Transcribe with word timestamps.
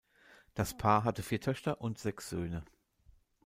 Das 0.55 0.75
Paar 0.75 1.03
hatte 1.03 1.21
vier 1.21 1.39
Töchter 1.39 1.79
und 1.79 1.99
sechs 1.99 2.27
Söhne. 2.27 2.65